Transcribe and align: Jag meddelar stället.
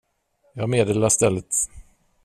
Jag 0.53 0.69
meddelar 0.69 1.09
stället. 1.09 1.55